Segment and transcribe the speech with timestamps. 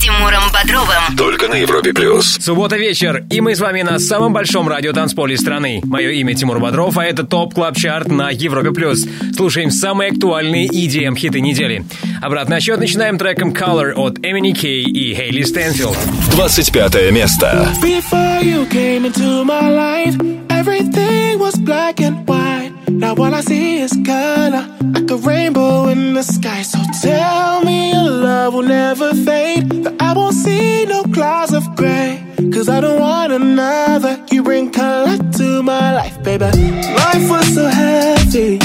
[0.00, 1.16] Тимуром Бодровым.
[1.16, 2.38] Только на Европе Плюс.
[2.40, 5.82] Суббота вечер, и мы с вами на самом большом радиотанцполе страны.
[5.84, 8.70] Мое имя Тимур Бодров, а это Top Club Chart на Европе+.
[8.70, 9.06] плюс.
[9.36, 11.84] Слушаем самые актуальные EDM хиты недели.
[12.22, 15.98] Обратный отсчет начинаем треком Color от Эмини Кей и Хейли Стэнфилд.
[16.32, 17.68] 25 место.
[17.82, 20.16] Before you came into my life,
[20.48, 22.72] everything was black and white.
[22.88, 24.64] Now all I see is color,
[25.10, 26.62] a rainbow in the sky.
[26.62, 31.64] So tell me your love will never fade, that I won't see no clouds of
[31.76, 32.24] gray.
[32.52, 34.24] Cause I don't want another.
[34.30, 36.44] You bring color to my life, baby.
[36.44, 38.58] Life was so heavy.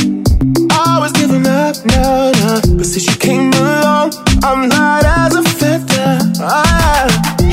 [0.72, 2.78] I was giving up, no, no.
[2.78, 6.20] But since you came along, I'm light as a feather.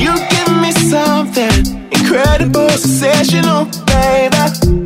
[0.03, 1.82] You give me something
[2.13, 4.37] incredible, sensational, baby.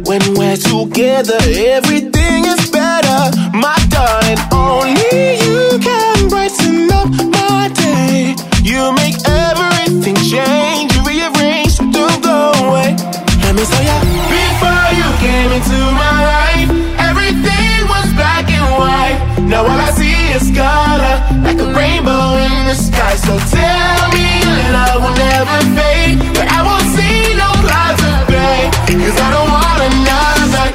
[0.08, 3.20] When we're together, everything is better.
[3.52, 8.34] My darling, only you can brighten up my day.
[8.64, 12.96] You make everything change, you rearrange, so don't go away.
[13.44, 14.00] Let me tell ya,
[14.32, 16.70] before you came into my life,
[17.12, 19.20] everything was black and white.
[19.52, 23.16] Now all I see is color, like a rainbow in the sky.
[23.20, 26.87] So tell me your love will never fade, but I won't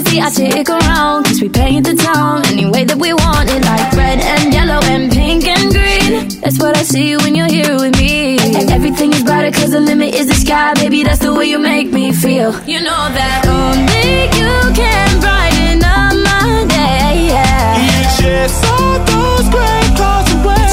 [0.00, 3.62] see, I stick around, cause we paint the town any way that we want it,
[3.64, 6.40] like red and yellow and pink and green.
[6.40, 8.38] That's what I see when you're here with me.
[8.38, 11.58] And Everything is brighter, cause the limit is the sky, baby, that's the way you
[11.58, 12.52] make me feel.
[12.66, 17.78] You know that only you can brighten up my day, yeah.
[17.86, 20.64] You chase all those gray clouds away.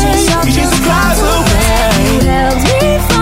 [0.58, 2.26] You the clouds away.
[2.26, 3.21] Helps me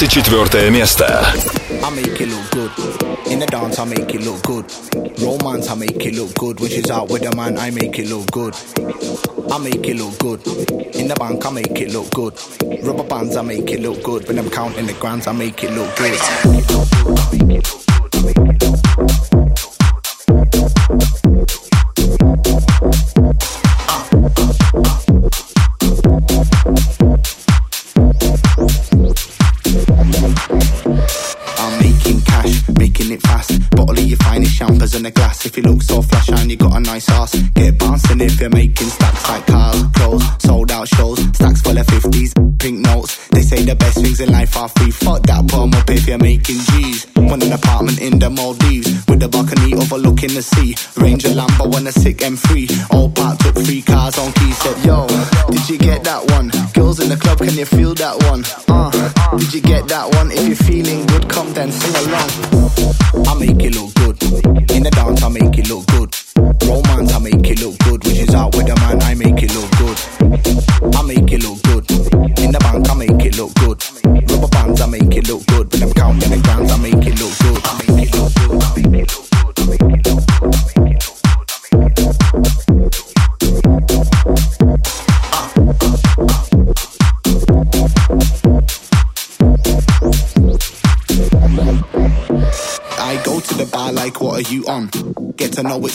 [0.00, 1.04] 24 место.
[1.84, 2.70] I make it look good.
[3.30, 4.64] In the dance, I make it look good.
[5.20, 6.60] Romance, I make it look good.
[6.60, 8.54] When she's out with a man, I make it look good.
[9.52, 10.40] I make it look good.
[10.96, 12.32] In the bank, I make it look good.
[12.82, 14.26] Rubber bands, I make it look good.
[14.26, 16.89] When I'm counting the grands, I make it look good.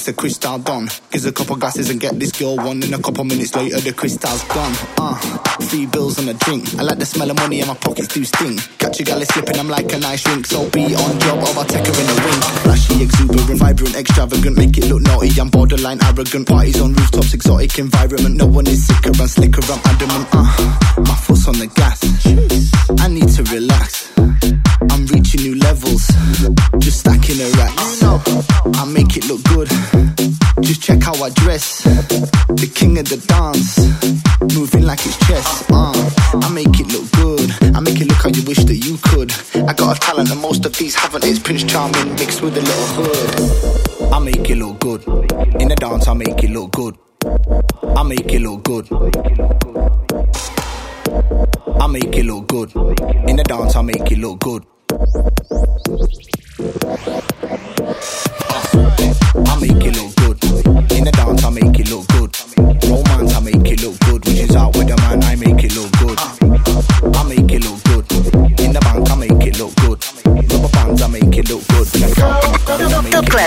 [0.07, 0.89] the crystal done.
[1.11, 2.83] Gives a couple glasses and get this girl one.
[2.83, 4.73] And a couple minutes later, the crystal's gone.
[4.97, 5.19] Uh,
[5.67, 6.63] three bills and a drink.
[6.79, 8.57] I like the smell of money and my pockets do sting.
[8.79, 10.47] Catch a gal slipping, I'm like a nice drink.
[10.47, 12.41] So be on job, or I'll take her in a ring.
[12.63, 14.57] Flashy, exuberant, vibrant, extravagant.
[14.57, 16.47] Make it look naughty, I'm borderline arrogant.
[16.47, 18.37] Parties on rooftops, exotic environment.
[18.37, 20.29] No one is sicker and slicker, I'm adamant.
[20.33, 21.99] Uh, my foot's on the gas.
[23.03, 23.96] I need to relax.
[39.87, 41.25] got a talent and most of these haven't.
[41.25, 44.13] It's Prince Charming mixed with a little hood.
[44.13, 45.07] I make it look good.
[45.61, 46.99] In the dance, I make it look good.
[47.97, 48.89] I make it look good.
[51.81, 52.75] I make it look good.
[53.29, 54.67] In the dance, I make it look good.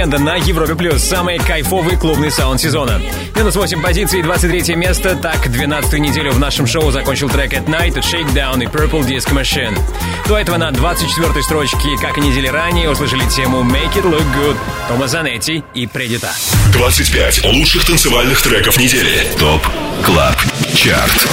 [0.00, 1.02] Уикенда на Европе Плюс.
[1.02, 3.02] Самый кайфовый клубный саунд сезона.
[3.36, 5.14] Минус 8 позиций, 23 место.
[5.14, 9.78] Так, 12 неделю в нашем шоу закончил трек At Night Shakedown и Purple Disco Machine.
[10.26, 14.56] До этого на 24 строчке, как и недели ранее, услышали тему Make It Look Good
[14.88, 16.32] Тома Занетти и Предита.
[16.72, 19.26] 25 лучших танцевальных треков недели.
[19.38, 19.66] ТОП
[20.06, 21.28] КЛАБ ЧАРТ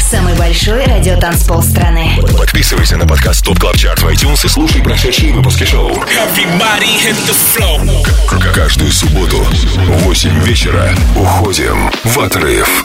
[0.00, 2.18] Самый большой радиотанцпол страны.
[2.36, 5.94] Подписывайся на подкаст Top Club Chart в iTunes и слушай прошедшие выпуски шоу.
[8.26, 12.84] К- Каждую субботу в 8 вечера уходим в отрыв.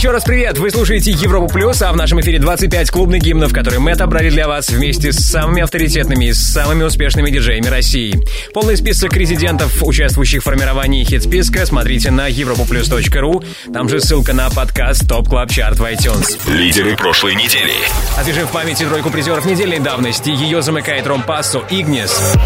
[0.00, 0.56] Еще раз привет!
[0.56, 4.48] Вы слушаете Европу Плюс, а в нашем эфире 25 клубных гимнов, которые мы отобрали для
[4.48, 8.18] вас вместе с самыми авторитетными и самыми успешными диджеями России.
[8.54, 13.44] Полный список резидентов, участвующих в формировании хит-списка, смотрите на europaplus.ru.
[13.74, 16.50] Там же ссылка на подкаст Top Club Chart в iTunes.
[16.50, 17.74] Лидеры прошлой недели.
[18.16, 20.30] Освежим в памяти тройку призеров недельной давности.
[20.30, 22.38] Ее замыкает Rompasso, Ignis.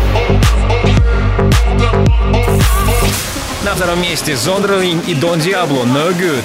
[3.64, 6.42] На втором месте Зондерлин и Дон Диабло, No Good.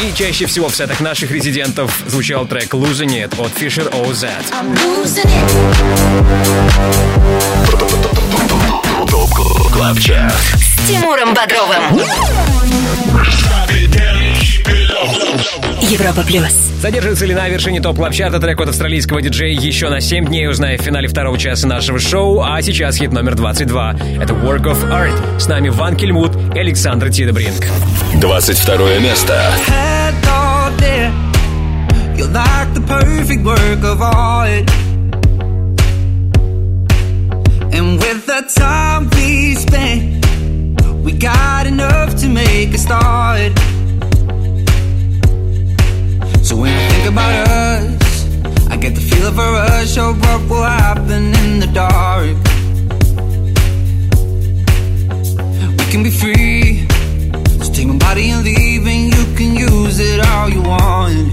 [0.00, 4.28] И чаще всего в сетах наших резидентов звучал трек «Losing It» от Fisher OZ.
[10.56, 12.00] С Тимуром Бодровым.
[15.90, 16.52] Европа Плюс.
[16.80, 20.48] Задержится ли на вершине топ клаб чарта трек от австралийского диджея еще на 7 дней,
[20.48, 22.42] узнаем в финале второго часа нашего шоу.
[22.42, 23.96] А сейчас хит номер 22.
[24.20, 25.40] Это Work of Art.
[25.40, 27.66] С нами Ван Кельмут и Александр Тидебринг.
[28.20, 29.34] 22 место.
[29.66, 31.10] head all day.
[32.16, 34.70] You're like the perfect work of art.
[37.72, 40.24] And with the time we spent,
[41.04, 43.52] we got enough to make a start.
[46.44, 50.40] So when I think about us, I get the feel of a rush of what
[50.46, 52.36] will happen in the dark.
[55.78, 56.86] We can be free.
[57.64, 61.32] So take my body and leave, and you can use it all you want.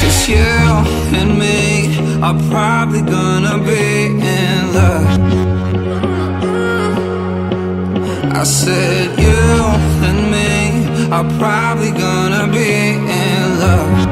[0.00, 0.52] Cause you
[1.18, 5.18] and me are probably gonna be in love.
[8.36, 9.40] I said, you
[10.08, 10.29] and me
[11.12, 14.08] are probably gonna be in love.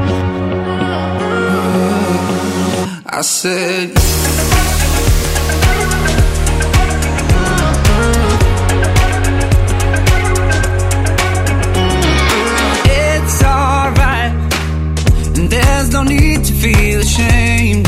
[3.05, 3.91] I said,
[12.85, 14.33] it's alright,
[15.37, 17.87] and there's no need to feel ashamed.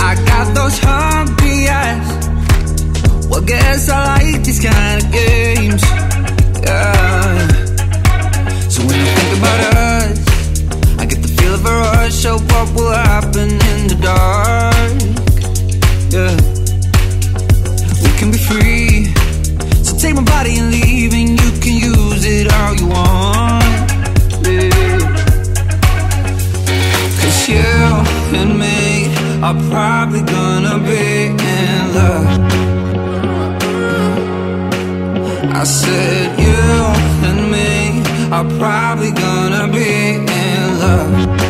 [0.00, 3.26] I got those hungry eyes.
[3.28, 5.97] Well, guess I like these kind of games.
[8.68, 10.18] So when I think about us,
[10.98, 14.98] I get the feel of a rush of what will happen in the dark.
[16.12, 16.36] Yeah.
[18.02, 19.06] We can be free.
[19.82, 23.64] So take my body and leave, and you can use it all you want.
[27.20, 27.70] Cause you
[28.40, 29.08] and me
[29.42, 32.67] are probably gonna be in love.
[35.60, 36.54] I said you
[37.28, 38.00] and me
[38.30, 41.47] are probably gonna be in love.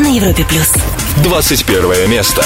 [0.00, 0.72] На Европе Плюс.
[1.22, 2.42] 21 место.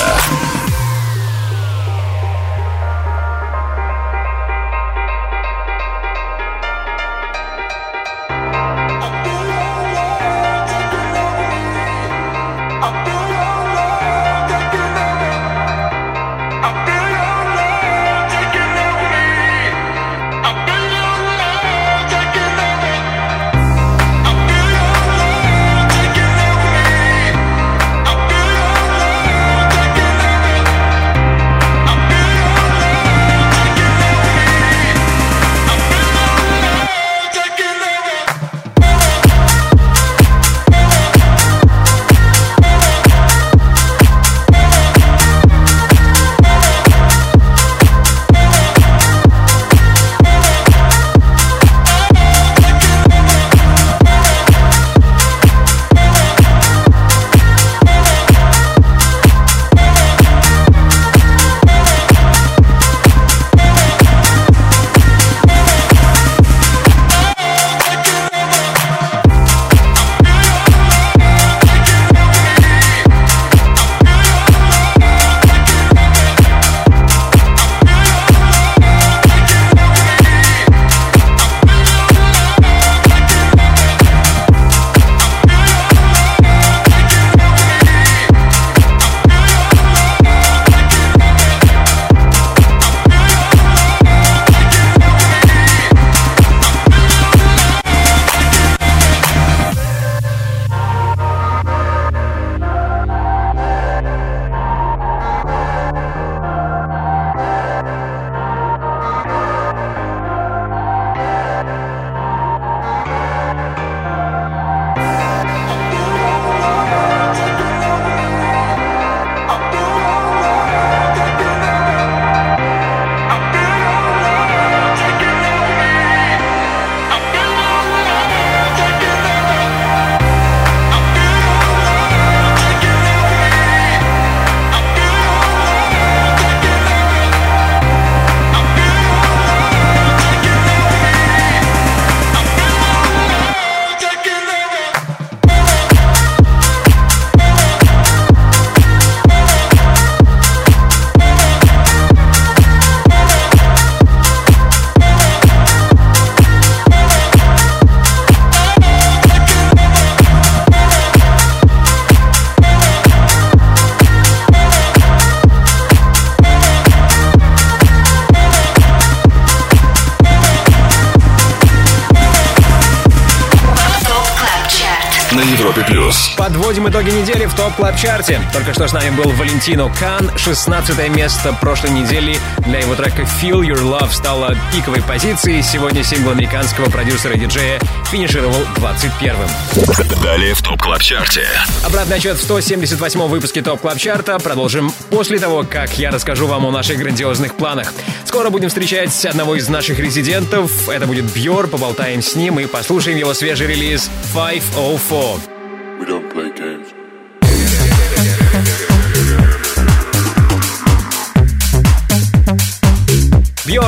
[177.54, 180.30] В Top Club Chart е Только что с нами был Валентино Кан.
[180.36, 185.62] 16 место прошлой недели для его трека Feel Your Love стало пиковой позицией.
[185.62, 190.22] Сегодня сингл американского продюсера и диджея финишировал 21-м.
[190.22, 191.46] Далее в Top Club Chart е
[191.84, 196.46] Обратный отсчет в 178-м выпуске Top Club Chart а продолжим после того, как я расскажу
[196.46, 197.92] вам о наших грандиозных планах.
[198.24, 200.88] Скоро будем встречать одного из наших резидентов.
[200.88, 201.68] Это будет Бьор.
[201.68, 205.53] Поболтаем с ним и послушаем его свежий релиз 504.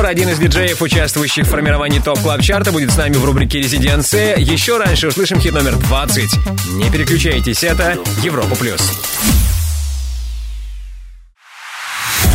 [0.06, 3.58] Бьор, один из диджеев, участвующих в формировании топ клаб чарта будет с нами в рубрике
[3.58, 4.36] «Резиденция».
[4.36, 6.24] Еще раньше услышим хит номер 20.
[6.74, 8.54] Не переключайтесь, это Европа+.
[8.54, 8.80] плюс.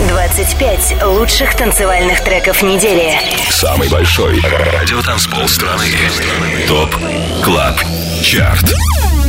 [0.07, 3.13] 25 лучших танцевальных треков недели.
[3.49, 5.85] Самый большой радиотанцпол страны.
[6.67, 6.95] ТОП
[7.43, 7.75] КЛАБ
[8.21, 8.73] ЧАРТ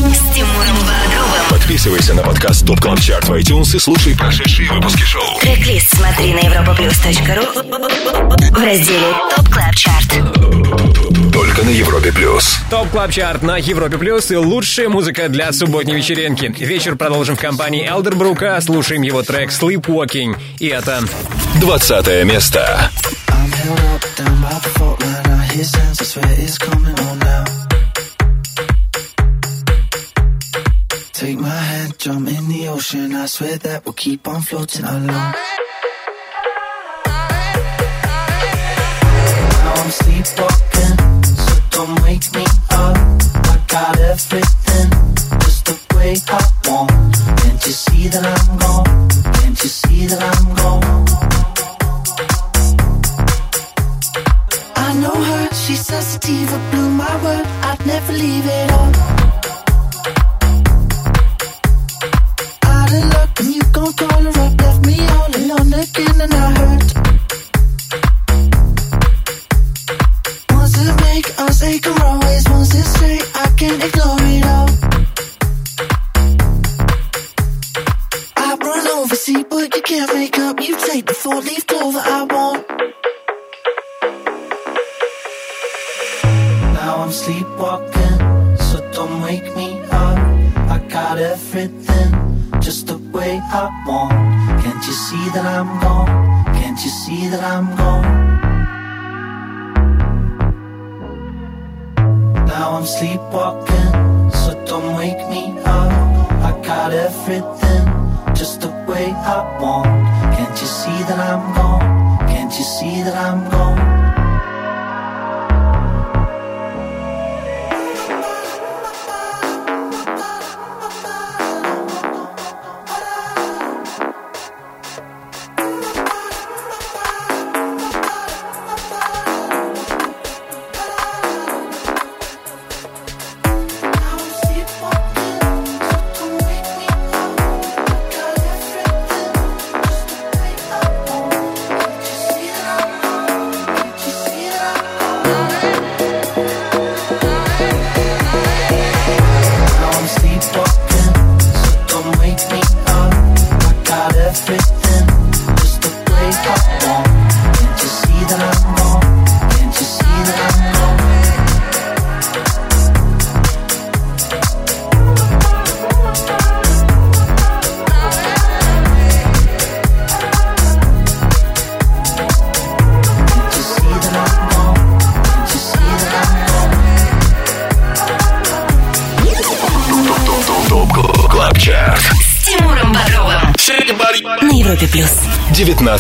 [0.02, 1.48] С Тимуром Бодровым.
[1.48, 5.38] Подписывайся на подкаст ТОП КЛАБ ЧАРТ в iTunes и слушай прошедшие выпуски шоу.
[5.40, 7.46] Трек-лист смотри на europaplus.ru
[8.50, 10.12] в разделе Top Club Chart.
[11.32, 12.58] Только на Европе Плюс.
[12.68, 16.52] Top Club Chart на Европе Плюс и лучшая музыка для субботней вечеринки.
[16.58, 18.60] Вечер продолжим в компании Элдербрука.
[18.60, 20.36] Слушаем его трек Sleepwalking.
[20.58, 21.00] И это
[21.60, 22.90] 20 место.
[23.28, 25.26] I'm held up down by the fault line.
[25.26, 27.71] I hear sounds, I swear it's coming on now.
[31.22, 33.14] Take my hand, jump in the ocean.
[33.14, 35.06] I swear that we'll keep on floating alone.
[35.06, 35.34] Now
[39.76, 42.96] I'm sleepwalking, so don't wake me up.
[43.52, 44.51] I got everything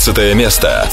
[0.04, 0.91] 19 место.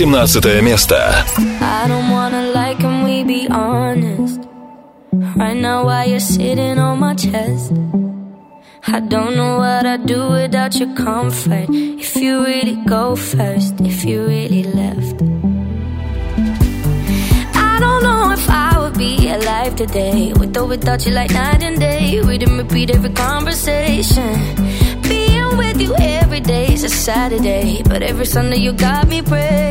[0.00, 0.96] 18 место.
[1.60, 4.40] I don't wanna lie, can we be honest?
[5.36, 7.72] Right now, while you're sitting on my chest,
[8.88, 11.68] I don't know what I'd do without your comfort.
[11.70, 15.20] If you really go first, if you really left.
[17.54, 21.62] I don't know if I would be alive today, with or without you, like night
[21.62, 22.20] and day.
[22.22, 24.40] We didn't repeat every conversation.
[25.02, 29.69] Being with you every day is a Saturday, but every Sunday you got me praying.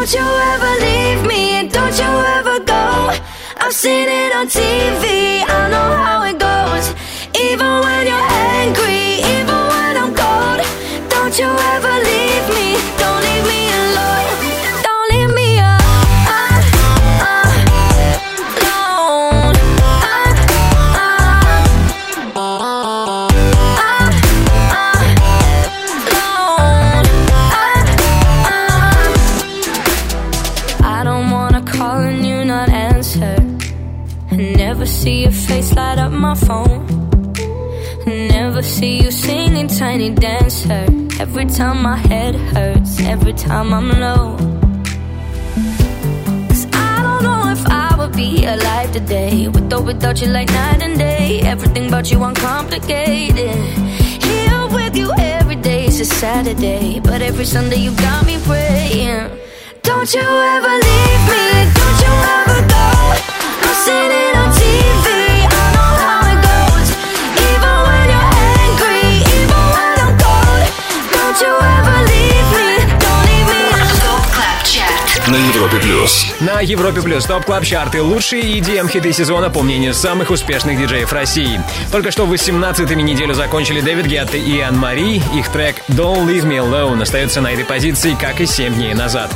[0.00, 0.20] Don't you
[0.54, 3.12] ever leave me and don't you ever go.
[3.58, 5.19] I've seen it on TV,
[40.00, 40.86] tiny dancer.
[41.20, 44.36] Every time my head hurts, every time I'm low.
[46.48, 49.48] 'Cause I don't know if I would be alive today.
[49.48, 51.40] With or without you, like night and day.
[51.52, 53.58] Everything about you uncomplicated.
[54.28, 57.00] Here with you every day is a Saturday.
[57.08, 59.28] But every Sunday you got me praying.
[59.82, 61.44] Don't you ever leave me,
[61.78, 62.86] don't you ever go.
[63.66, 64.99] I'm sitting on TV,
[75.30, 76.26] На Европе плюс.
[76.40, 78.02] На Европе Плюс Top Club Chart.
[78.02, 81.60] Лучшие EDM-хиты сезона по мнению самых успешных диджеев России.
[81.92, 85.22] Только что 18-ми неделю закончили Дэвид Гетта и Anne-Marie.
[85.34, 89.30] Их трек Don't Leave Me Alone остается на этой позиции, как и 7 дней назад.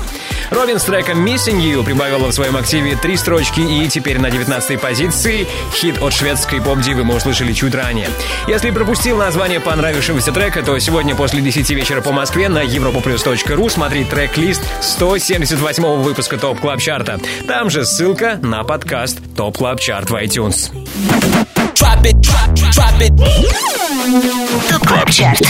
[0.54, 4.78] Робин с треком Missing You прибавила в своем активе три строчки и теперь на 19-й
[4.78, 5.48] позиции.
[5.72, 8.08] Хит от шведской поп-дивы мы услышали чуть ранее.
[8.46, 14.04] Если пропустил название понравившегося трека, то сегодня после 10 вечера по Москве на europaplus.ru смотри
[14.04, 17.18] трек-лист 178 выпуска Top Club Chart а.
[17.48, 20.70] Там же ссылка на подкаст Top Club Chart в iTunes.
[24.70, 25.40] Top Club Chart.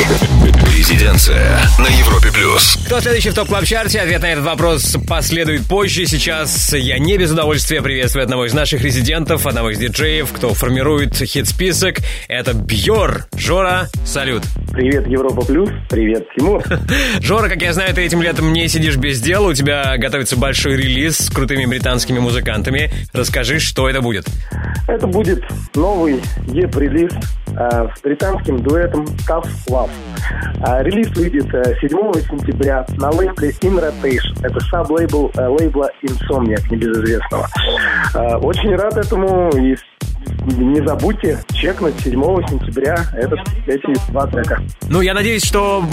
[0.77, 2.77] Резиденция на Европе плюс.
[2.87, 4.01] Кто следующий в Top Club Chart е?
[4.01, 6.07] Ответ на этот вопрос последует позже.
[6.07, 11.15] Сейчас я не без удовольствия приветствую одного из наших резидентов, одного из диджеев, кто формирует
[11.15, 11.99] хит-список.
[12.27, 13.27] Это Бьор.
[13.37, 14.43] Жора, салют.
[14.73, 15.71] Привет, Европа Плюс.
[15.89, 16.65] Привет, Тимур.
[17.21, 19.51] Жора, как я знаю, ты этим летом не сидишь без дела.
[19.51, 22.91] У тебя готовится большой релиз с крутыми британскими музыкантами.
[23.13, 24.27] Расскажи, что это будет.
[24.89, 25.45] Это будет
[25.77, 27.13] новый EP-релиз
[27.57, 29.91] э, с британским дуэтом Tough Love.
[30.63, 31.91] А релиз выйдет э, 7
[32.29, 34.35] сентября на лейбле In Rotation.
[34.43, 37.47] Это саб-лейбл э, лейбла Insomniac, небезызвестного.
[38.15, 39.77] Э, очень рад этому и
[40.47, 42.13] не забудьте чекнуть 7
[42.49, 44.61] сентября этот, эти два трека.
[44.89, 45.85] Ну, я надеюсь, что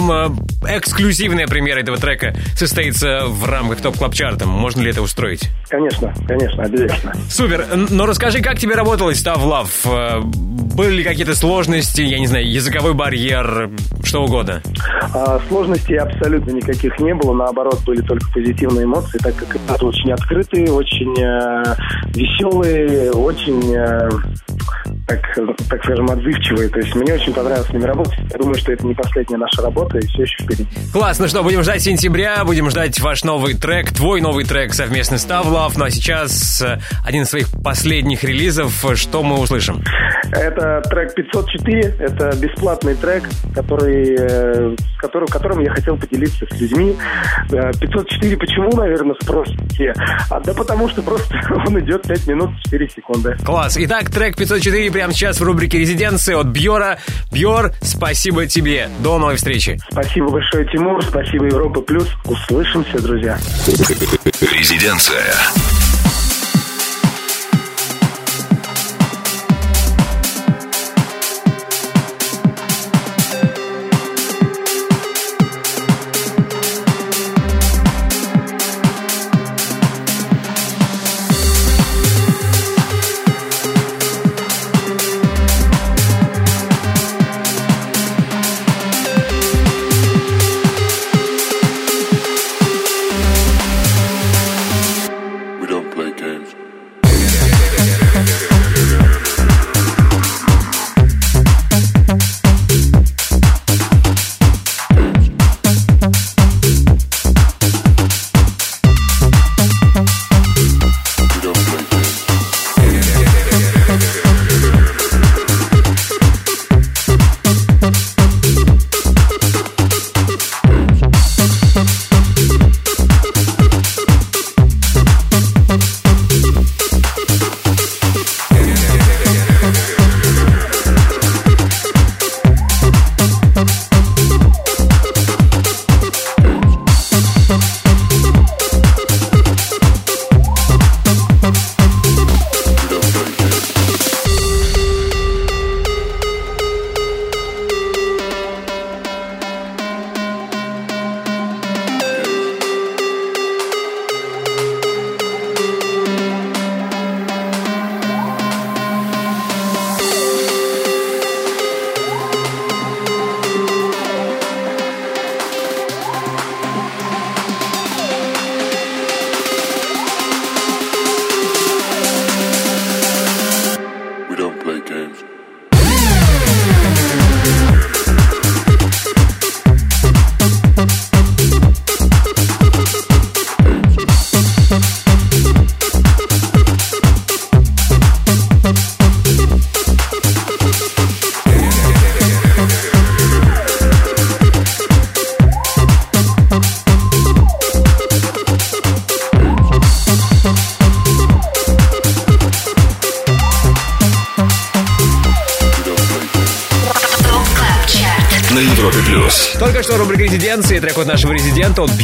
[0.64, 4.46] э, эксклюзивная премьера этого трека состоится в рамках Top Club Chart а.
[4.46, 5.48] Можно ли это устроить?
[5.68, 7.12] Конечно, конечно, обязательно.
[7.28, 7.66] Супер.
[7.90, 10.20] Но расскажи, как тебе работалось Tough Love?
[10.20, 13.70] Э, Были ли какие-то сложности, я не знаю, языковой барьер,
[14.04, 14.62] что угодно?
[15.14, 20.12] А, Сложностей абсолютно никаких не было, наоборот, были только позитивные эмоции, так как это очень
[20.12, 21.74] открытые, очень э,
[22.14, 24.81] веселые, очень, э, ます。
[25.16, 26.68] Так, так скажем, отзывчивые.
[26.68, 28.18] То есть мне очень понравилось с ними работать.
[28.30, 30.66] Я думаю, что это не последняя наша работа, и все еще впереди.
[30.92, 35.26] Классно, что будем ждать сентября, будем ждать ваш новый трек, твой новый трек совместно с
[35.26, 35.72] Love.
[35.76, 38.84] Ну а сейчас э, один из своих последних релизов.
[38.94, 39.82] Что мы услышим?
[40.32, 46.96] Это трек 504, это бесплатный трек, который, э, с которым, я хотел поделиться с людьми.
[47.52, 49.94] Э, 504 почему, наверное, спросите?
[50.30, 51.34] А, да потому что просто
[51.66, 53.36] он идет 5 минут 4 секунды.
[53.44, 53.76] Класс.
[53.78, 56.96] Итак, трек 504 прямо сейчас в рубрике «Резиденция» от Бьора.
[57.32, 58.88] Бьор, спасибо тебе.
[59.00, 59.80] До новой встречи.
[59.90, 61.02] Спасибо большое, Тимур.
[61.02, 62.06] Спасибо, Европа Плюс.
[62.24, 63.36] Услышимся, друзья.
[64.40, 65.34] Резиденция.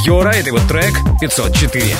[0.08, 1.96] Бьора, это его трек 504.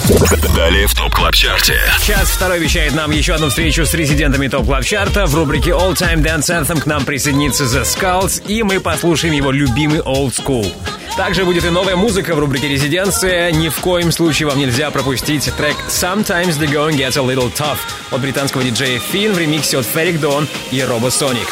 [0.57, 1.79] Далее в Top Club Chart е.
[2.07, 5.27] Час второй обещает нам еще одну встречу с резидентами Top Club Chart а.
[5.27, 9.51] В рубрике All Time Dance Anthem к нам присоединится The Skulls, и мы послушаем его
[9.51, 10.73] любимый Old School.
[11.19, 13.53] Также будет и новая музыка в рубрике «Резиденция».
[13.53, 17.77] Ни в коем случае вам нельзя пропустить трек «Sometimes the going gets a little tough»
[18.11, 21.49] от британского диджея Finn в ремиксе от Ferreck Dawn и Robosonic.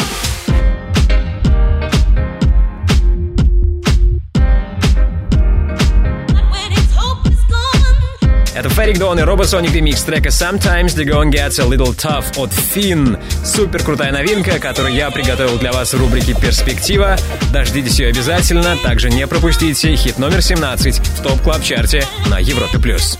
[8.67, 12.51] Это Ferreck Dawn и Robosonic ремикс трека Sometimes the Going Gets a Little Tough от
[12.51, 13.17] Finn.
[13.45, 17.17] Супер крутая новинка, которую я приготовил для вас в рубрике «Перспектива».
[17.53, 18.77] Дождитесь ее обязательно.
[18.83, 22.81] Также не пропустите хит номер 17 в Top Club Chart е на Европе+.
[22.81, 23.17] плюс.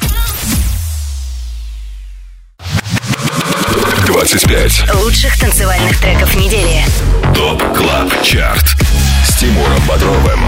[4.09, 4.95] 25.
[4.95, 6.83] Лучших танцевальных треков недели.
[7.37, 8.75] Top Club Chart.
[9.27, 10.41] С Тимуром Бодровым.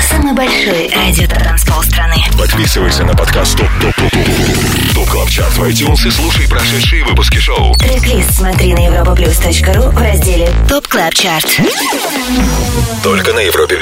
[0.00, 2.16] Самый большой радиотанцпол страны.
[2.36, 7.04] Подписывайся на подкаст Top Top Top Top Top Club Chart в iTunes и слушай прошедшие
[7.04, 7.74] выпуски шоу.
[7.76, 11.46] Трек-лист смотри на europaplus.ru в разделе Top Club Chart.
[13.04, 13.78] Только на Европе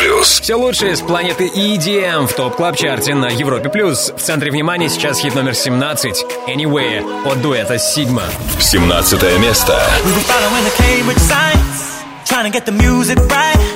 [0.00, 0.40] Плюс.
[0.40, 3.68] Все лучшее с планеты EDM в Top Club Chart е на Европе+.
[3.68, 4.12] плюс.
[4.16, 8.24] В центре внимания сейчас хит номер 17 «Anywhere» от дуэта «Sigma».
[8.58, 9.80] 17 место.
[10.04, 13.75] We were following the Cambridge signs, trying to get the music right.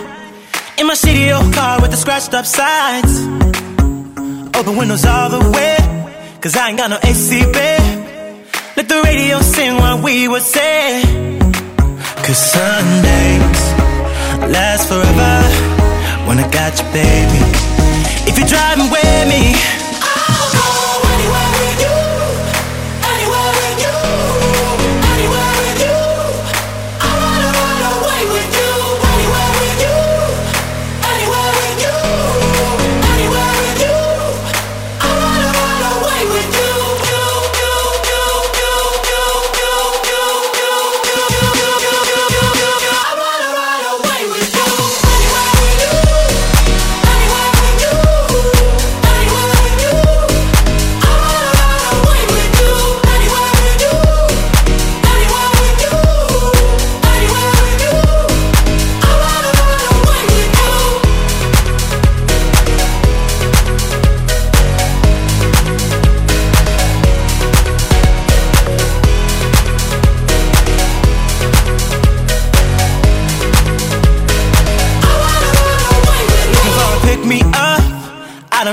[0.80, 3.20] In my shitty old car with the scratched up sides.
[4.56, 5.76] Open windows all the way,
[6.40, 8.06] cause I ain't got no AC, babe.
[8.78, 11.02] Let the radio sing what we would say.
[12.24, 13.60] Cause Sundays
[14.56, 15.34] last forever
[16.26, 17.40] when I got you, baby.
[18.24, 19.79] If you're driving with me,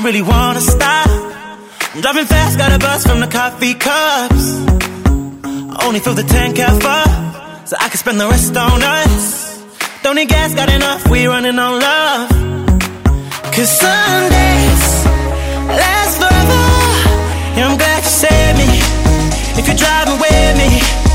[0.08, 1.10] really wanna stop.
[1.94, 4.46] I'm driving fast, got a bus from the coffee cups.
[5.84, 9.62] Only fill the tank half up, so I can spend the rest on us.
[10.04, 12.30] Don't need gas, got enough, we running on love.
[13.54, 14.86] Cause Sundays
[15.82, 16.64] last forever.
[17.58, 18.70] Yeah, I'm glad you saved me.
[19.60, 21.07] If you're driving with me,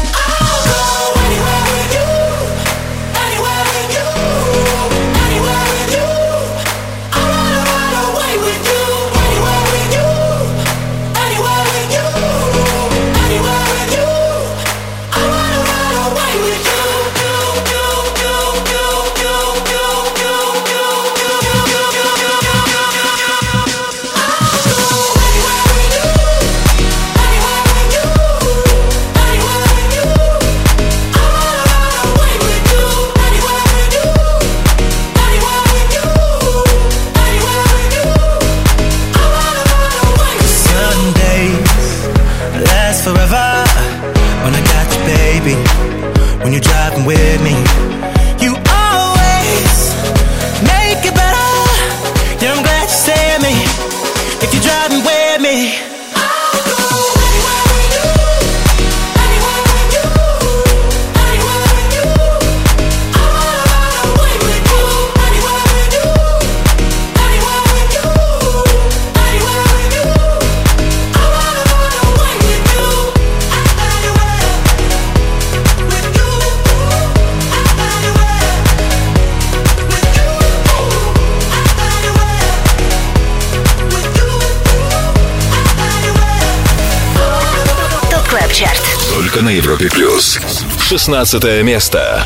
[91.04, 92.24] 16 место.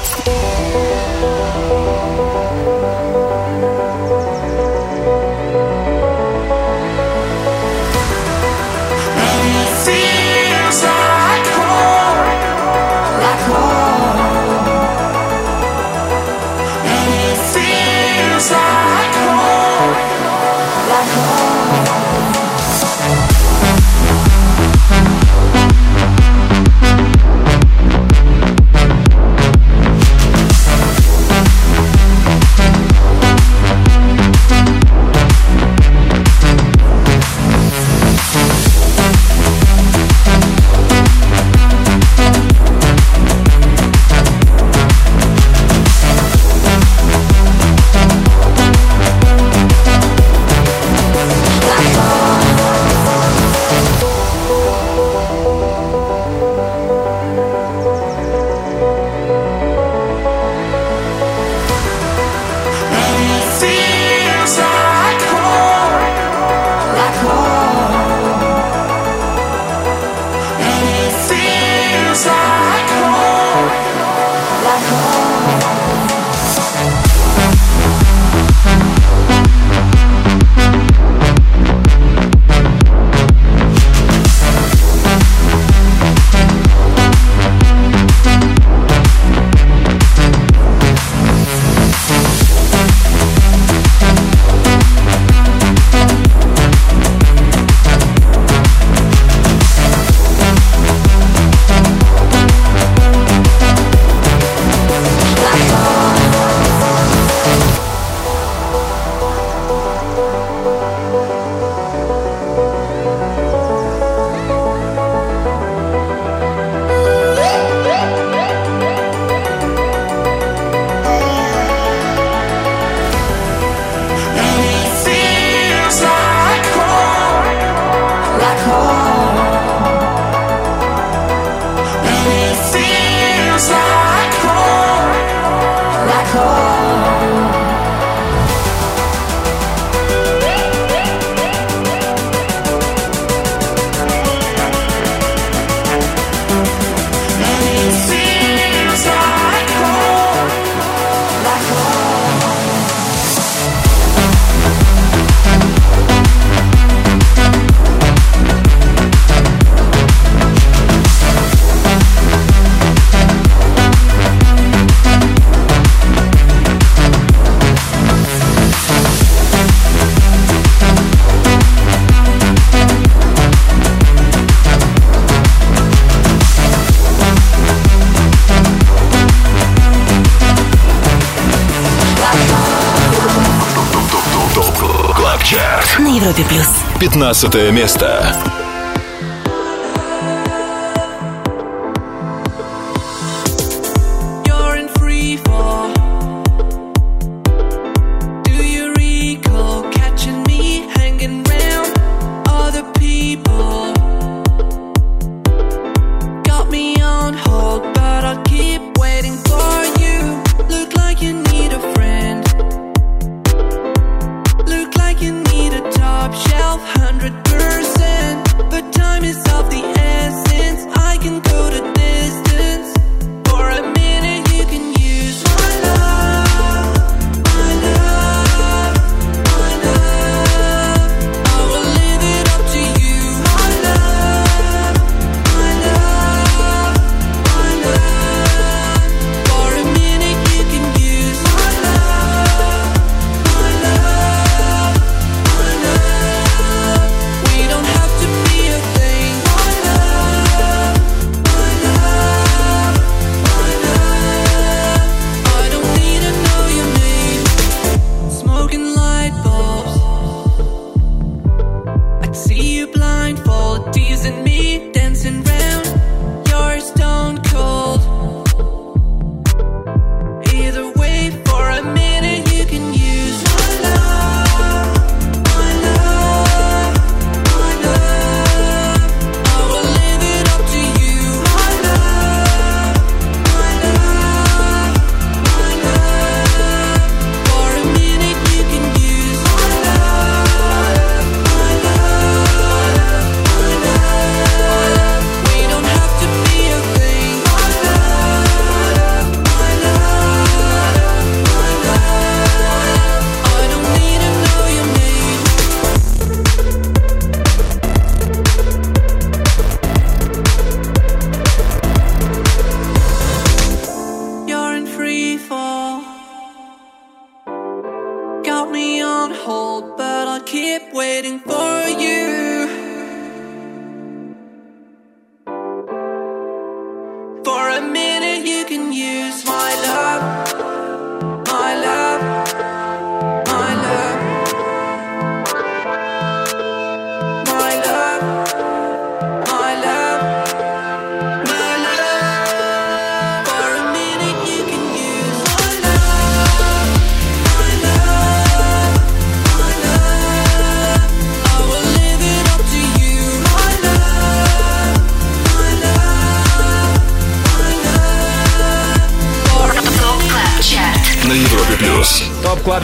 [187.17, 188.46] 15 место.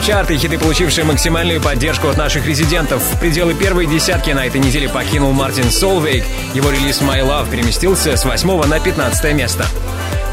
[0.03, 3.01] чарты, хиты, получившие максимальную поддержку от наших резидентов.
[3.01, 6.25] В пределы первой десятки на этой неделе покинул Мартин Сольвейг.
[6.53, 9.65] Его релиз «My Love» переместился с 8 на 15 место.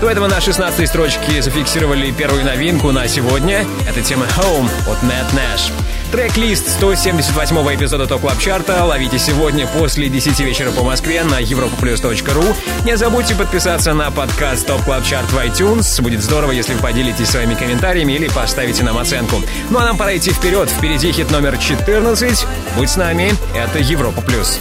[0.00, 3.64] До этого на 16 строчке зафиксировали первую новинку на сегодня.
[3.88, 5.70] Это тема «Home» от Matt Nash.
[6.12, 11.40] Трек-лист 178-го эпизода Top Club Chart а ловите сегодня после 10 вечера по Москве на
[11.40, 12.56] europaplus.ru.
[12.84, 16.02] Не забудьте подписаться на подкаст Top Club Chart в iTunes.
[16.02, 19.40] Будет здорово, если вы поделитесь своими комментариями или поставите нам оценку.
[19.70, 20.68] Ну а нам пора идти вперед.
[20.68, 22.46] Впереди хит номер 14.
[22.76, 23.32] Будь с нами.
[23.54, 24.58] Это Европа Плюс.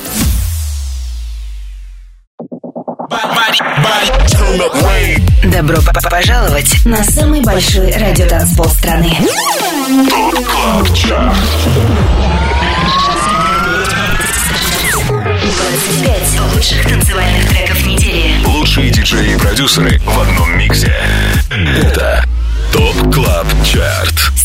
[5.59, 9.11] Добро пожаловать на самый большой радиотанцпол страны.
[10.09, 11.35] Топ Клаб Чарт.
[16.55, 18.41] лучших танцевальных треков недели.
[18.45, 20.95] Лучшие диджеи и продюсеры в одном миксе.
[21.49, 22.23] Это
[22.71, 24.38] ТОП КЛАБ ЧАРТ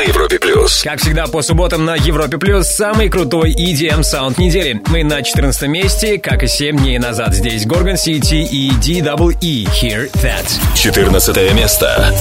[0.00, 0.82] на Европе плюс.
[0.82, 4.80] Как всегда, по субботам на Европе плюс самый крутой EDM саунд недели.
[4.86, 7.34] Мы на 14 месте, как и 7 дней назад.
[7.34, 10.46] Здесь Горгон Сити и DWE Hear That.
[10.74, 12.14] 14 место.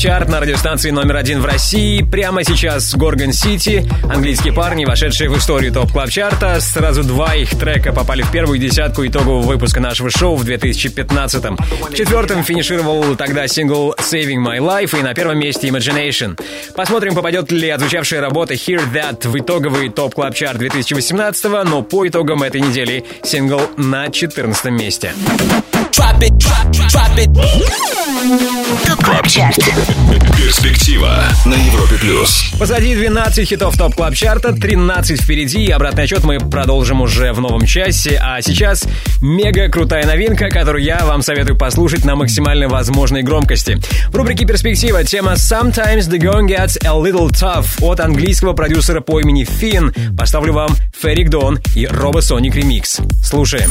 [0.00, 2.00] Chart на радиостанции номер один в России.
[2.00, 3.86] Прямо сейчас Gorgon City.
[4.10, 6.58] Английские парни, вошедшие в историю Top Club Chart а.
[6.58, 11.58] Сразу два их трека попали в первую десятку итогового выпуска нашего шоу в 2015-м.
[11.90, 16.40] В четвертом финишировал тогда сингл Saving My Life и на первом месте Imagination.
[16.74, 22.08] Посмотрим, попадет ли отзвучавшая работа Hear That в итоговый Top Club Chart 2018 но по
[22.08, 25.12] итогам этой недели сингл на 14 месте.
[25.92, 27.99] Drop it, drop, drop it.
[29.30, 29.64] ЧАРТ
[30.36, 32.52] Перспектива на Европе плюс.
[32.58, 37.40] Позади 12 хитов топ клаб чарта, 13 впереди, и обратный отчет мы продолжим уже в
[37.40, 38.20] новом часе.
[38.20, 38.84] А сейчас
[39.22, 43.78] мега крутая новинка, которую я вам советую послушать на максимально возможной громкости.
[44.08, 49.20] В рубрике «Перспектива» тема «Sometimes the going gets a little tough» от английского продюсера по
[49.20, 49.94] имени Финн.
[50.18, 50.70] Поставлю вам
[51.00, 52.98] Ферик Дон и Робо Соник ремикс.
[53.22, 53.70] Слушаем.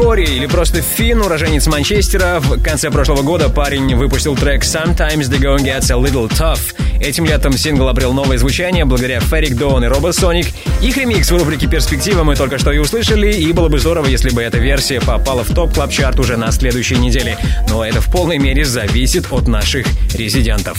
[0.00, 2.40] МакКори, или просто Финн, уроженец Манчестера.
[2.40, 6.74] В конце прошлого года парень выпустил трек «Sometimes the going gets a little tough».
[7.00, 10.46] Этим летом сингл обрел новое звучание благодаря Феррик Доун и Робосоник.
[10.82, 14.30] Их ремикс в рубрике «Перспектива» мы только что и услышали, и было бы здорово, если
[14.30, 17.38] бы эта версия попала в топ клаб чарт уже на следующей неделе.
[17.68, 20.78] Но это в полной мере зависит от наших резидентов.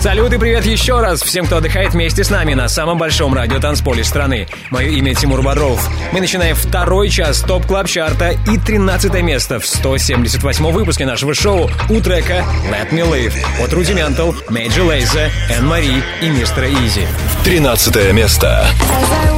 [0.00, 4.04] Салют и привет еще раз всем, кто отдыхает вместе с нами на самом большом радиотанцполе
[4.04, 4.48] страны.
[4.70, 5.88] Мое имя Тимур Бодров.
[6.12, 11.70] Мы начинаем второй час топ клаб чарта и 13 место в 178 выпуске нашего шоу
[11.88, 17.06] у трека Let Me Live от Rudimental, Major Lazer, Энн Мари и Мистера Изи.
[17.44, 18.66] 13 место.
[18.88, 19.32] Uh-huh.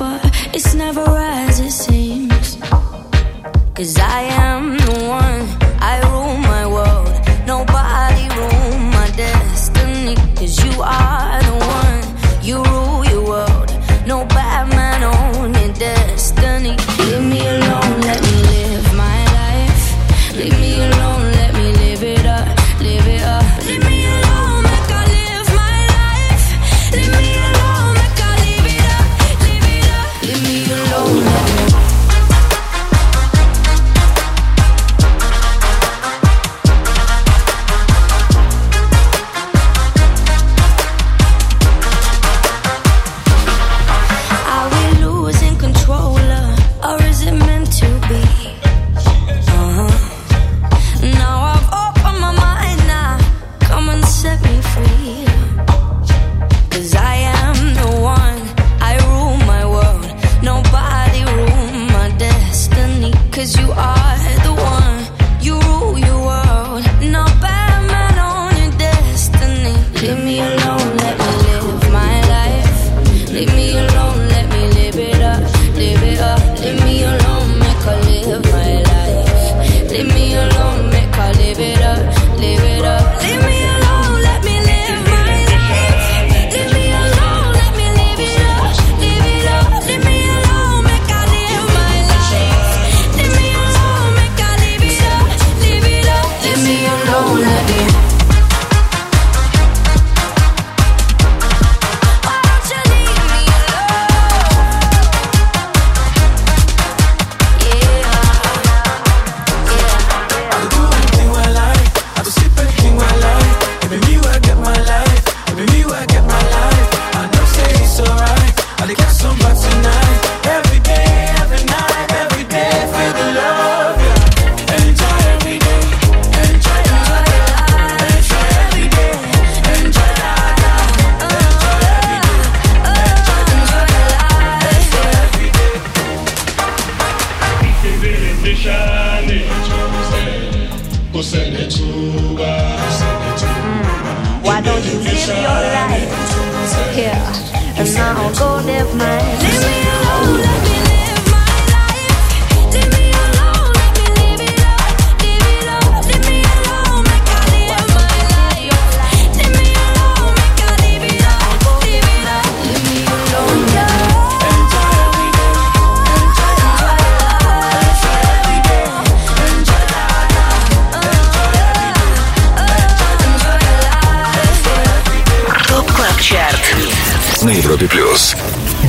[0.00, 0.18] Uh,
[0.52, 2.13] it's never as it seems.
[3.74, 5.42] Cause I am the one,
[5.82, 7.10] I rule my world.
[7.44, 10.14] Nobody rule my destiny.
[10.36, 11.13] Cause you are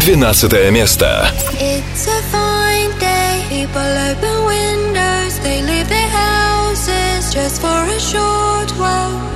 [0.05, 1.27] 12 место.
[1.55, 3.45] It's a fine day.
[3.49, 5.39] People open windows.
[5.41, 9.31] They leave their houses just for a short while.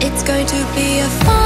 [0.00, 1.39] It's going to be a fine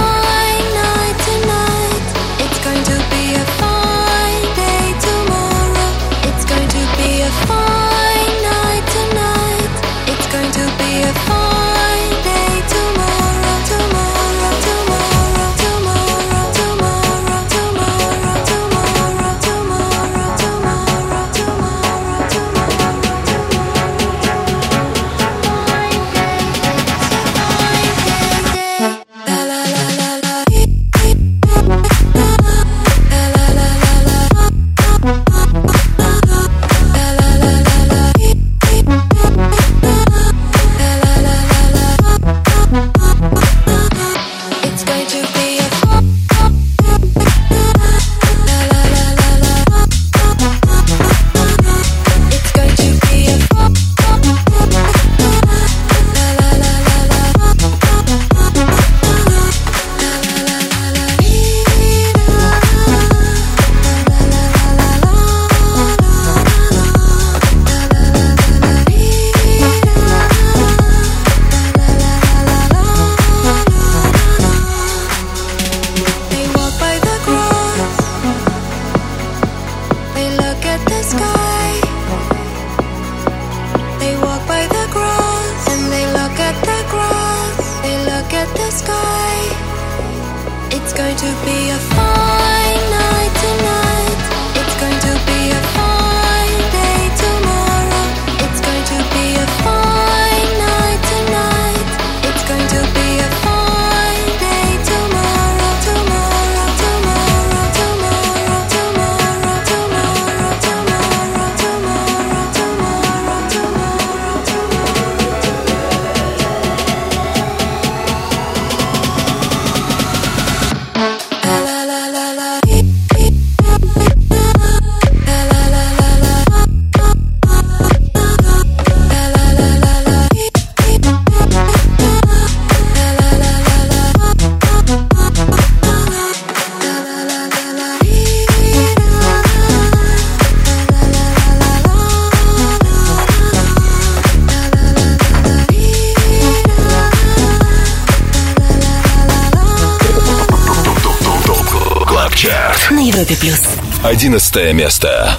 [154.25, 155.37] 11 место.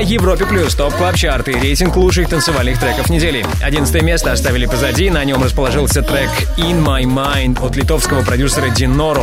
[0.00, 3.46] Европе Плюс Top Club Chart и рейтинг лучших танцевальных треков недели.
[3.62, 9.22] Одиннадцатое место оставили позади, на нем расположился трек In My Mind от литовского продюсера Dynoro.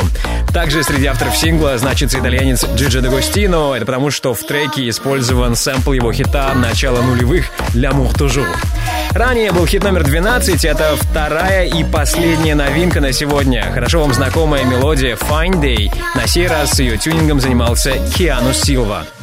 [0.54, 3.74] Также среди авторов сингла значится итальянец Джиджи Дагостино.
[3.74, 8.56] Это потому, что в треке использован сэмпл его хита начала нулевых «Ля Toujours».
[9.12, 13.70] Ранее был хит номер 12, это вторая и последняя новинка на сегодня.
[13.74, 15.92] Хорошо вам знакомая мелодия Fine Day.
[16.16, 19.06] На сей раз ее тюнингом занимался Keanu Silva.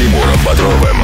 [0.00, 0.96] Тимуром Бодровым.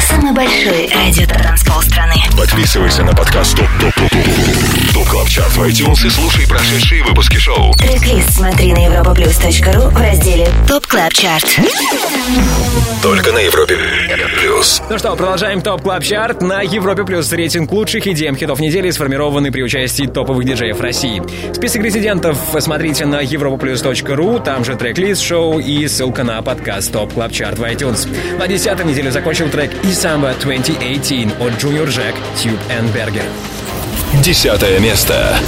[0.00, 2.16] Самый большой радиотанцпол страны.
[2.36, 7.04] Подписывайся на подкаст Top Top Top Top Top Club Chart в iTunes и слушай прошедшие
[7.04, 7.72] выпуски шоу.
[7.74, 11.60] трек смотри на europaplus.ru в разделе Top Club Chart.
[13.02, 13.76] Только на Европе
[14.38, 14.80] Плюс.
[14.88, 16.40] Ну что, продолжаем Top Club Chart.
[16.40, 21.20] На Европе Плюс рейтинг лучших EDM-хитов недели сформированный при участии топовых диджеев России.
[21.52, 27.32] Список резидентов смотрите на europaplus.ru, там же трек-лист шоу и ссылка на подкаст Top Club
[27.32, 28.08] Chart в iTunes.
[28.38, 33.24] На десятой неделе закончил трек «E Samba 2018» от Junior Jack, Tube and Berger.
[34.22, 35.38] Десятое место.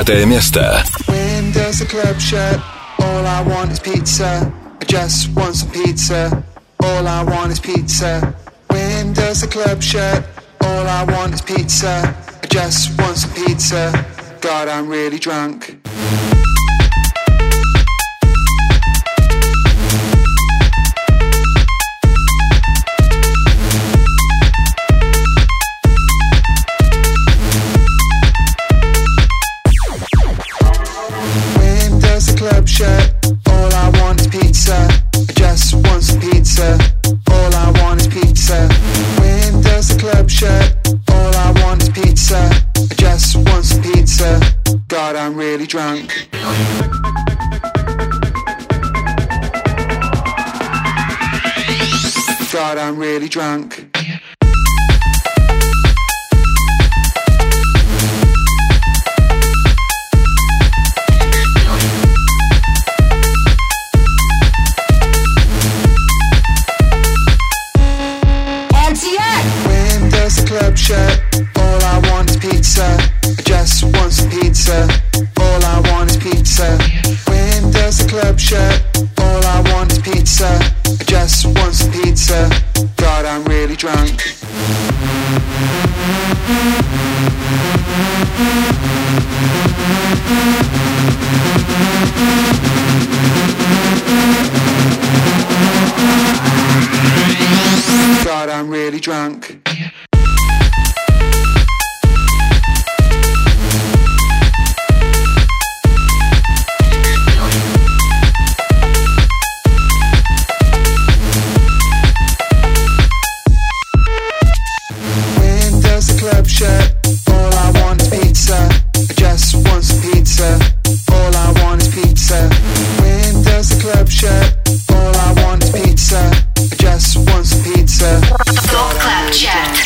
[0.00, 0.82] пятое место.
[3.02, 4.50] All I want is pizza.
[4.80, 6.42] I just want some pizza.
[6.82, 8.34] All I want is pizza.
[8.68, 10.24] When does the club shut?
[10.62, 12.14] All I want is pizza.
[12.42, 13.92] I just want some pizza.
[14.40, 15.79] God, I'm really drunk.
[53.30, 53.89] drunk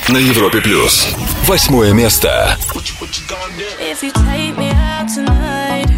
[0.08, 1.08] На Европе плюс.
[1.46, 2.56] Восьмое место.
[3.80, 5.93] If you take me out tonight,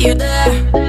[0.00, 0.79] you there.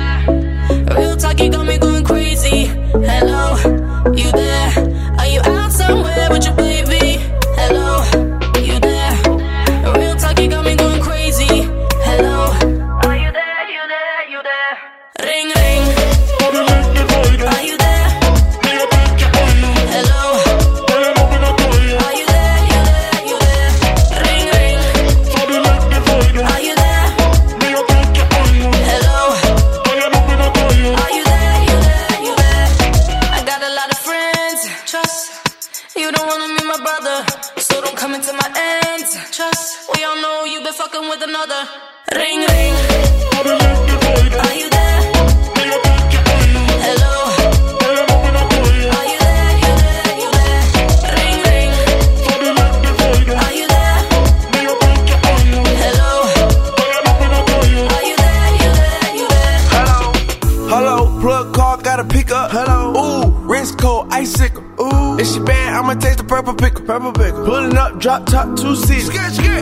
[68.02, 69.10] Drop top two seats.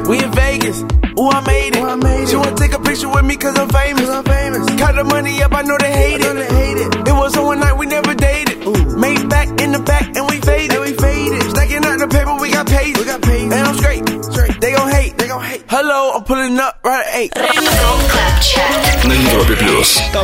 [0.08, 0.82] We in Vegas.
[1.20, 1.84] Ooh, I made it.
[1.84, 2.37] Ooh, I made it.
[2.37, 4.08] She wanna take a picture with me cause I'm famous.
[4.08, 4.66] I'm famous.
[4.80, 6.49] Count the money up, I know they hate it.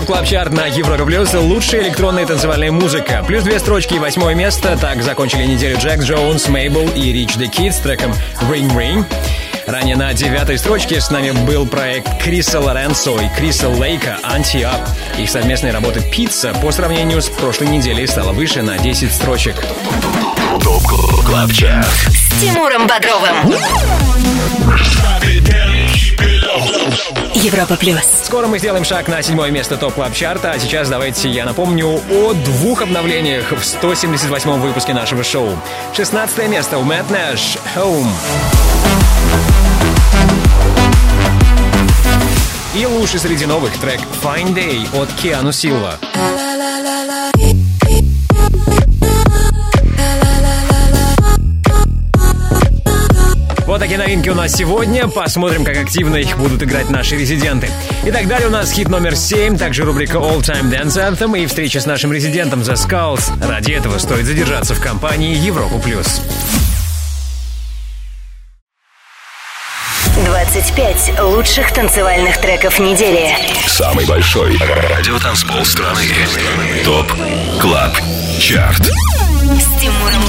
[0.05, 1.33] TOP Club Chart на Европе Плюс.
[1.33, 3.23] Лучшая электронная танцевальная музыка.
[3.25, 4.77] Плюс две строчки и восьмое место.
[4.79, 9.03] Так закончили неделю Jax Jones, Mabel и Rich The Kid с треком «Ring Ring».
[9.65, 14.87] Ранее на девятой строчке с нами был проект Криса Лоренцо и Криса Лейка Анти Up.
[15.17, 19.55] Их совместная работа «Pizza» по сравнению с прошлой неделей стала выше на 10 строчек.
[20.61, 20.83] TOP
[21.25, 21.87] Club Chart.
[22.39, 23.55] Тимуром Бодровым.
[27.35, 28.01] Европа плюс.
[28.23, 31.43] Скоро мы сделаем шаг на седьмое место TOP Club Chart а а сейчас давайте я
[31.45, 35.49] напомню о двух обновлениях в 178-м выпуске нашего шоу.
[35.93, 38.07] 16 место у Мэтт Нэш «Home».
[42.73, 45.99] И лучший среди новых трек «Fine Day» от Киану Силва.
[53.85, 55.07] Такие новинки у нас сегодня.
[55.07, 57.69] Посмотрим, как активно их будут играть наши резиденты.
[58.05, 61.79] Итак, далее у нас хит номер 7, также рубрика All Time Dance Anthem и встреча
[61.79, 63.47] с нашим резидентом The Skulls.
[63.47, 65.77] Ради этого стоит задержаться в компании Европу+.
[65.77, 66.19] плюс.
[70.25, 73.37] 25 лучших танцевальных треков недели.
[73.67, 76.01] Самый большой радиотанцпол страны.
[76.83, 77.13] TOP
[77.61, 77.99] CLUB
[78.39, 78.81] CHART.
[78.81, 80.25] С Тимуром.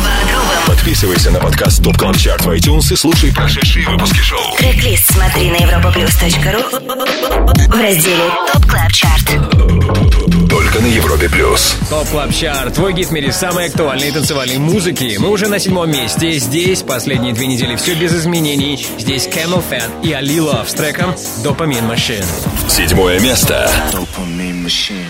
[0.87, 4.57] Подписывайся на подкаст TOP CLUB CHART в iTunes и слушай прошедшие выпуски шоу.
[4.57, 6.63] Трек-лист смотри на europaplus.ru
[7.67, 10.49] в разделе TOP Club Chart.
[10.49, 11.77] Только на Европе Плюс.
[11.91, 15.17] TOP Club Chart, твой гид в мире самой актуальной танцевальной музыки.
[15.19, 16.39] Мы уже на седьмом месте.
[16.39, 18.87] Здесь последние две недели все без изменений.
[18.97, 22.25] Здесь CamelPhat и Love с треком Dopamine Machine.
[22.69, 23.69] Седьмое место.
[23.93, 25.05] Dopamine machine.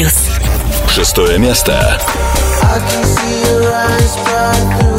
[0.00, 0.30] Плюс.
[0.88, 2.00] Шестое место.
[2.62, 4.89] I can see your eyes bright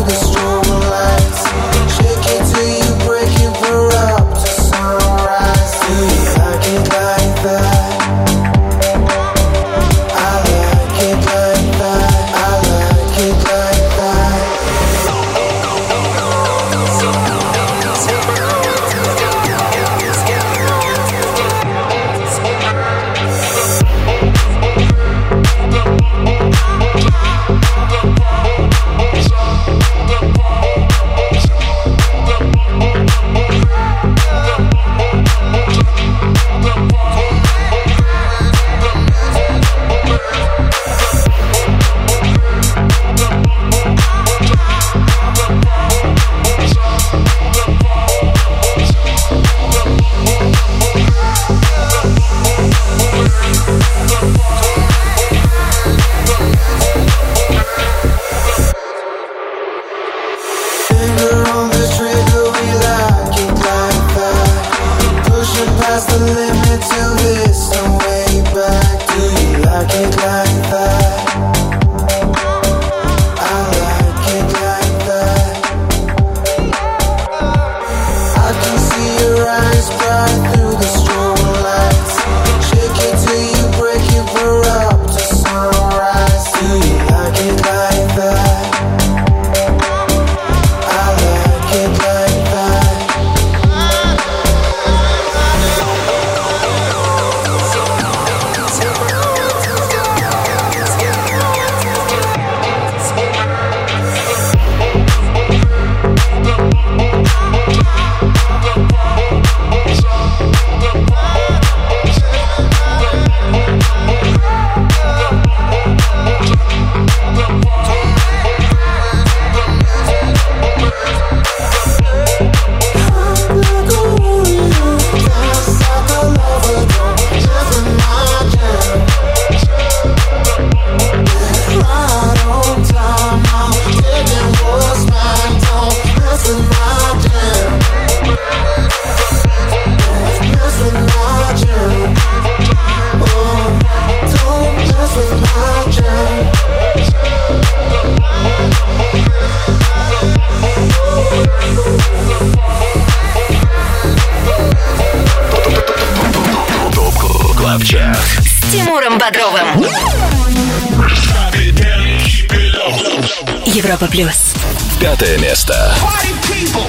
[165.00, 165.74] Пятое место.
[166.00, 166.88] Party people,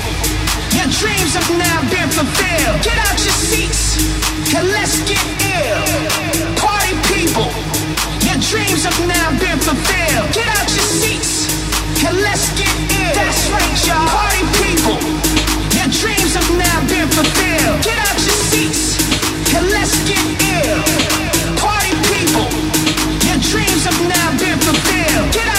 [0.72, 2.82] your dreams have now been fulfilled.
[2.84, 3.98] Get out your seats
[4.56, 5.82] and let's get ill.
[6.56, 7.50] Party people,
[8.26, 10.28] your dreams have now been fulfilled.
[10.34, 11.48] Get out your seats
[12.06, 13.16] and let's get ill.
[13.16, 14.08] That's right, y'all.
[14.08, 14.98] Party people,
[15.76, 17.78] your dreams have now been fulfilled.
[17.84, 18.98] Get out your seats
[19.56, 20.24] and let's get
[20.64, 20.80] ill.
[21.60, 22.48] Party people,
[23.28, 25.34] your dreams have now been fulfilled.
[25.34, 25.51] Get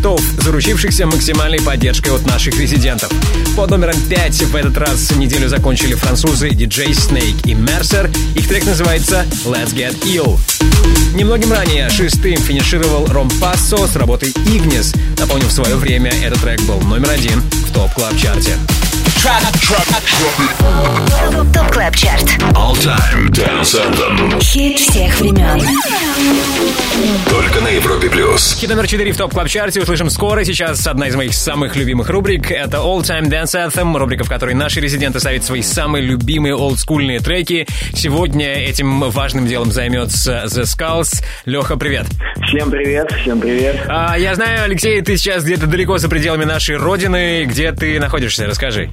[0.00, 3.12] Хитов, заручившихся максимальной поддержкой от наших резидентов.
[3.54, 8.10] Под номером 5 в этот раз неделю закончили французы DJ Snake и Mercer.
[8.34, 10.38] Их трек называется Let's Get Ill.
[11.14, 14.96] Немногим ранее шестым финишировал Rompasso с работой Ignis.
[15.18, 18.56] Напомню, в свое время этот трек был номер один в TOP Club Chart е.
[21.52, 22.22] TOP Club Chart.
[22.54, 24.40] All Time Dance Anthem.
[24.40, 25.60] Хит всех времен.
[27.28, 28.56] Только на Европе плюс.
[28.60, 30.44] Хит номер 4 в TOP Club Chart е услышим скоро.
[30.44, 32.52] Сейчас одна из моих самых любимых рубрик.
[32.52, 37.18] Это All Time Dance Anthem, рубрика, в которой наши резиденты ставят свои самые любимые олдскульные
[37.18, 37.66] треки.
[37.92, 41.24] Сегодня этим важным делом займется The Skulls.
[41.46, 42.06] Леха, привет.
[42.48, 43.76] Всем привет, всем привет.
[43.88, 47.44] А, я знаю, Алексей, ты сейчас где-то далеко за пределами нашей родины.
[47.44, 48.46] Где ты находишься?
[48.46, 48.90] Расскажи.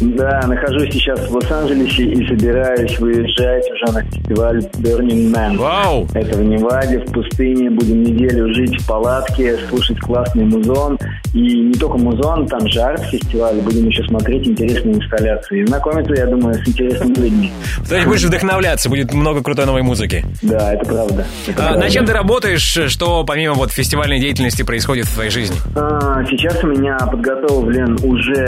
[0.00, 5.56] Да, нахожусь сейчас в Лос-Анджелесе и собираюсь выезжать уже на фестиваль Burning Man.
[5.56, 6.06] Вау!
[6.14, 7.70] Это в Неваде, в пустыне.
[7.70, 10.98] Будем неделю жить в палатке, слушать классный музон.
[11.32, 13.56] И не только музон, там же арт-фестиваль.
[13.60, 15.62] Будем еще смотреть интересные инсталляции.
[15.62, 17.52] И знакомиться, я думаю, с интересными людьми.
[17.88, 20.24] То есть будешь вдохновляться, будет много крутой новой музыки.
[20.42, 21.24] Да, это правда.
[21.46, 21.78] Это А, правда.
[21.80, 22.78] на чем ты работаешь?
[22.88, 25.56] Что помимо вот фестивальной деятельности происходит в твоей жизни?
[25.76, 28.46] А, Сейчас у меня подготовлен уже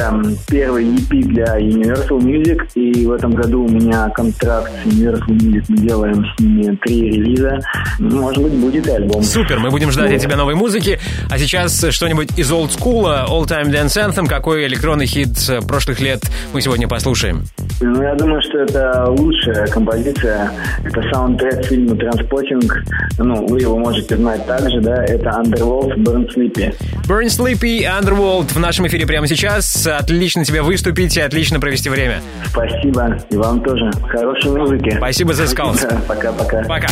[0.49, 5.65] первый EP для Universal Music, и в этом году у меня контракт с Universal Music,
[5.69, 7.61] мы делаем с ними три релиза.
[7.99, 9.23] Может быть, будет и альбом.
[9.23, 10.99] Супер, мы будем ждать от тебя новой музыки.
[11.31, 15.37] А сейчас что-нибудь из олдскула, All Time Dance Anthem, какой электронный хит
[15.69, 16.21] прошлых лет
[16.55, 17.45] мы сегодня послушаем?
[17.83, 20.51] Ну, я думаю, что это лучшая композиция.
[20.85, 22.83] Это саундтрек фильма «Транспотинг».
[23.19, 25.05] Ну, вы его можете знать также, да.
[25.05, 26.75] Это «Underworld» Burn Sleepy.
[27.07, 29.87] Burn Sleepy, Underworld в нашем эфире прямо сейчас.
[29.87, 32.21] Отлично тебе выступить отлично провести время.
[32.51, 33.19] Спасибо.
[33.31, 33.91] И вам тоже.
[34.09, 34.95] Хорошей музыки.
[34.97, 35.47] Спасибо за.
[35.57, 36.63] Да, Пока-пока.
[36.65, 36.89] Пока.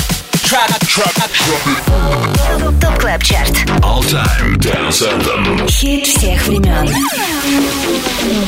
[2.80, 3.50] TOP Club Chart.
[3.80, 5.68] All Time Dance Anthem.
[5.68, 6.88] Хит всех времен.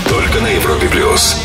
[0.09, 1.37] Только на Европе плюс.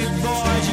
[0.00, 0.71] boy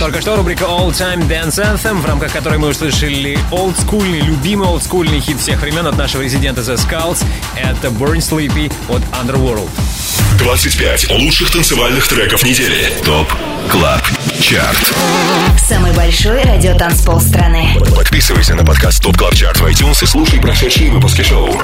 [0.00, 5.20] Только что рубрика All Time Dance Anthem, в рамках которой мы услышали олдскульный, любимый олдскульный
[5.20, 7.22] хит всех времен от нашего резидента The Skulls.
[7.54, 9.68] Это Burn Sleepy от Underworld.
[10.38, 12.90] 25 лучших танцевальных треков недели.
[13.04, 13.30] ТОП
[13.70, 14.00] КЛАБ
[14.40, 14.94] ЧАРТ.
[15.68, 17.76] Самый большой радиотанцпол страны.
[17.94, 21.62] Подписывайся на подкаст ТОП КЛАБ ЧАРТ в iTunes и слушай прошедшие выпуски шоу.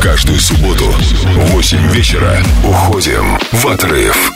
[0.00, 4.30] Каждую субботу в 8 вечера уходим в отрыв.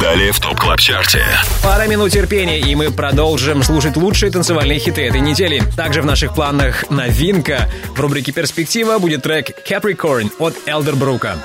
[0.00, 1.24] Далее в ТОП КЛАБ ЧАРТе.
[1.62, 5.62] Пара минут терпения, и мы продолжим слушать лучшие танцевальные хиты этой недели.
[5.76, 7.70] Также в наших планах новинка.
[7.94, 11.38] В рубрике «Перспектива» будет трек Capricorn от Элдербрука.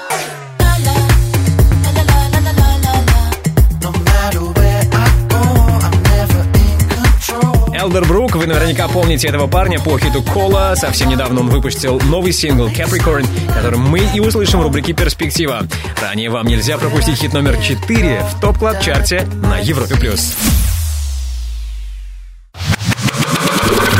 [7.87, 10.73] Элдербрук, вы наверняка помните этого парня по хиту Кола.
[10.75, 15.65] Совсем недавно он выпустил новый сингл Capricorn, который мы и услышим в рубрике «Перспектива».
[16.01, 19.95] Ранее вам нельзя пропустить хит номер 4 в TOP Club Chart е на Европе+.
[19.95, 20.35] плюс.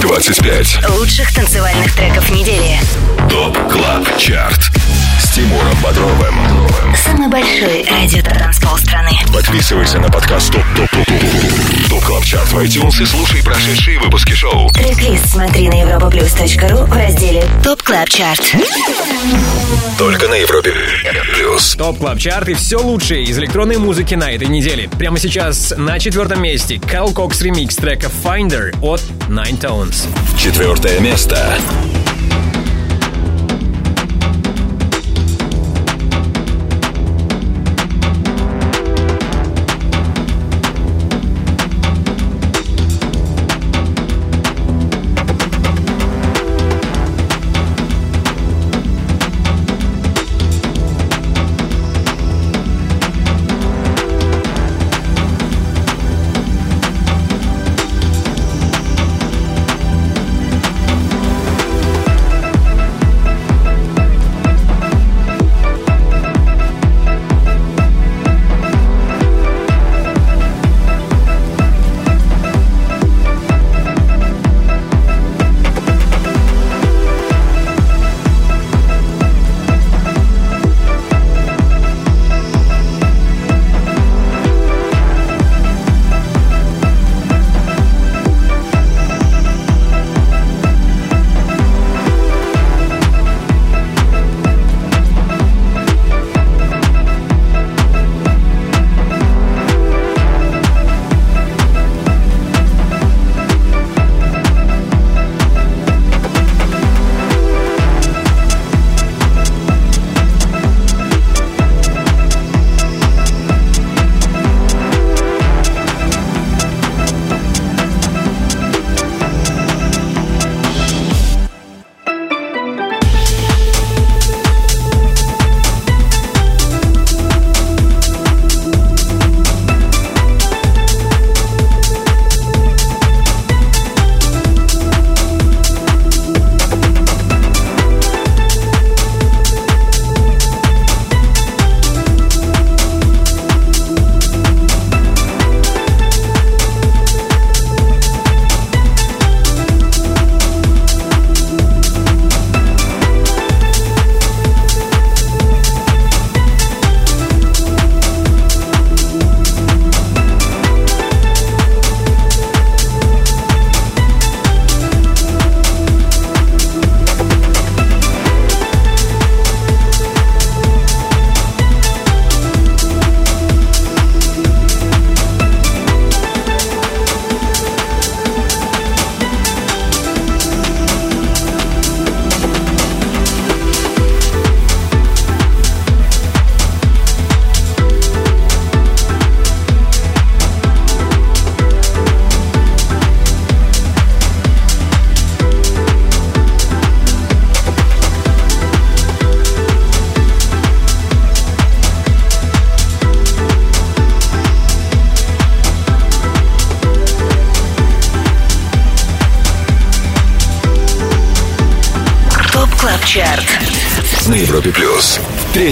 [0.02, 2.78] 25 Лучших танцевальных треков недели.
[3.30, 4.60] TOP CLUB CHART
[5.38, 6.36] Тимуром Бодровым.
[6.96, 9.12] Самый большой радиотанцпол страны.
[9.32, 14.00] Подписывайся на подкаст TOP TOP TOP TOP TOP CLUB CHART в iTunes и слушай прошедшие
[14.00, 14.68] выпуски шоу.
[14.72, 18.41] Трек-лист смотри на europaplus.ru в разделе TOP Club Chart.
[20.00, 20.74] Только на Европе
[21.36, 21.76] Плюс.
[21.76, 24.90] TOP Club Chart и все лучшее из электронной музыки на этой неделе.
[24.98, 30.08] Прямо сейчас на четвертом месте Carl Cox ремикс трека Finder от Ninetoes.
[30.36, 31.60] Четвертое место.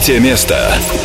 [0.06, 1.05] Третье место.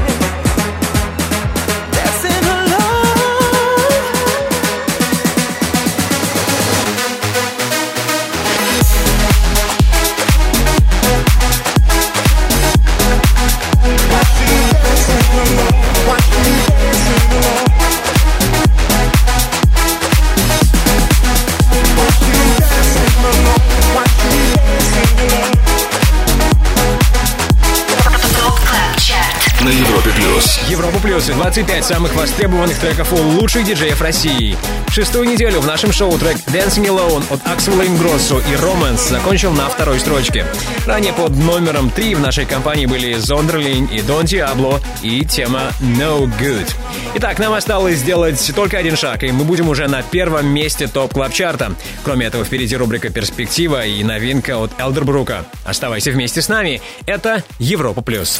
[31.41, 34.55] 25 самых востребованных треков у лучших диджеев России.
[34.89, 39.67] Шестую неделю в нашем шоу трек Dancing Alone от Axel Ingrosso и Romance закончил на
[39.67, 40.45] второй строчке.
[40.85, 46.31] Ранее под номером 3 в нашей компании были Зондерлин и Дон Диабло и тема No
[46.39, 46.75] Good.
[47.15, 51.11] Итак, нам осталось сделать только один шаг, и мы будем уже на первом месте топ
[51.11, 51.73] клаб чарта
[52.03, 55.45] Кроме этого, впереди рубрика «Перспектива» и новинка от Элдербрука.
[55.65, 56.83] Оставайся вместе с нами.
[57.07, 58.39] Это Европа плюс.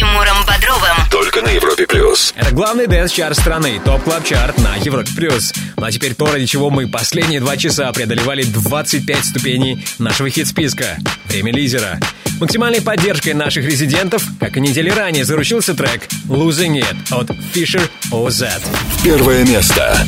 [0.00, 0.96] Тимуром Бодровым.
[1.10, 2.32] Только на Европе плюс.
[2.34, 5.10] Это главный дэнс-чарт страны, TOP Club Chart на Европе+.
[5.14, 5.52] плюс.
[5.76, 10.96] Ну а теперь то, ради чего мы последние два часа преодолевали 25 ступеней нашего хит-списка.
[11.26, 12.00] Время лидера.
[12.40, 18.48] Максимальной поддержкой наших резидентов, как и недели ранее, заручился трек «Losing It» от Fisher OZ.
[19.04, 19.98] Первое место.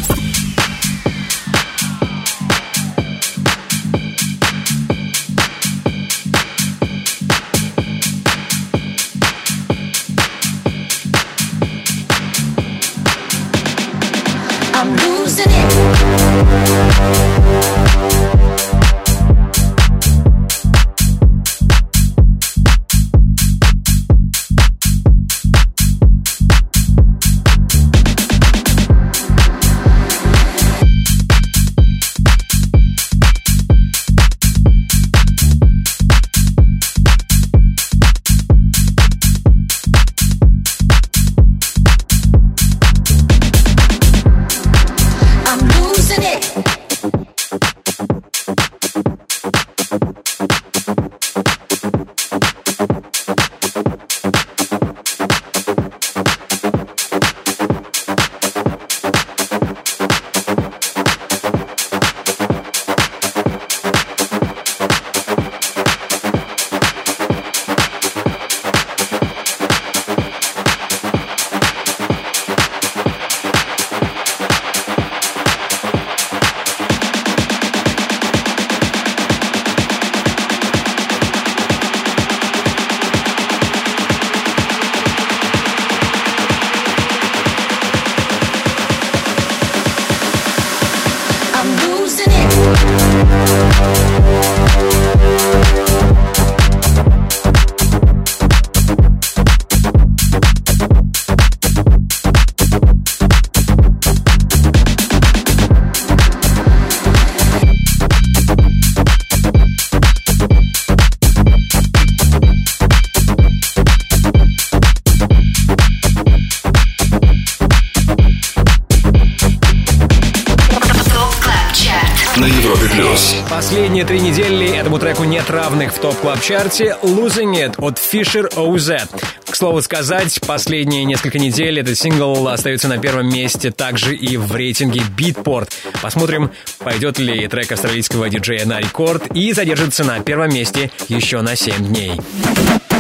[126.02, 129.08] TOP Club Chart е «Losing It» от Fisher OZ.
[129.48, 134.52] К слову сказать, последние несколько недель этот сингл остается на первом месте также и в
[134.52, 135.70] рейтинге Beatport.
[136.02, 141.54] Посмотрим, пойдет ли трек австралийского диджея на рекорд и задержится на первом месте еще на
[141.54, 142.14] 7 дней.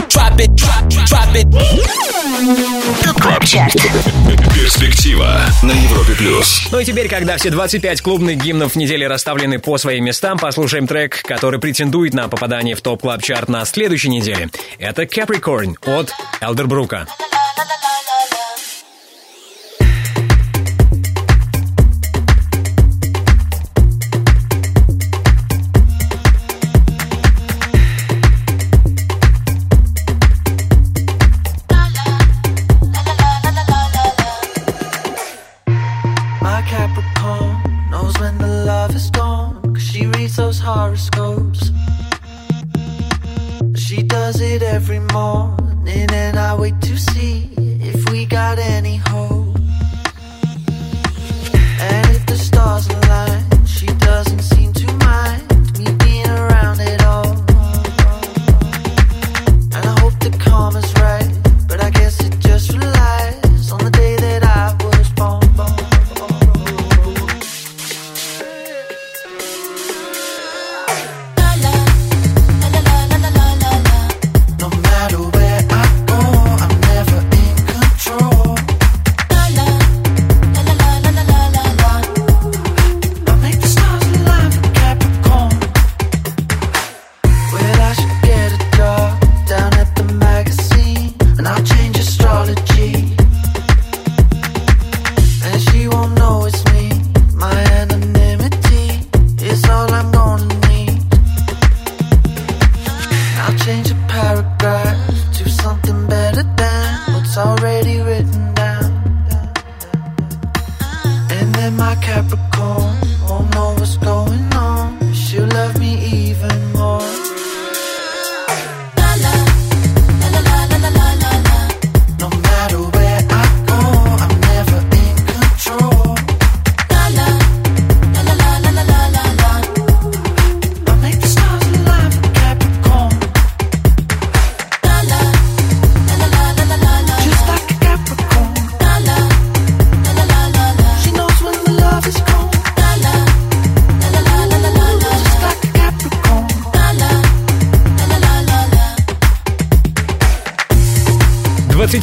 [0.08, 2.11] Drop it, drop, drop it.
[3.04, 3.76] TOP Club Chart.
[4.52, 6.66] Перспектива на Европе плюс.
[6.72, 11.22] Ну и теперь, когда все 25 клубных гимнов недели расставлены по своим местам, послушаем трек,
[11.22, 14.50] который претендует на попадание в TOP Club Chart на следующей неделе.
[14.78, 17.06] Это Capricorn от Элдербрука.
[38.22, 39.60] When the love is gone.
[39.74, 41.72] Cause she reads those horoscopes.
[43.84, 47.50] She does it every morning, and I wait to see
[47.90, 49.41] if we got any hope.